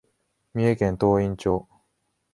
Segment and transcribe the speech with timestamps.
[0.55, 1.67] 三重県東員町